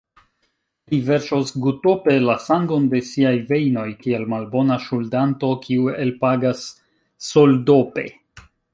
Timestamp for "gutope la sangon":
1.65-2.89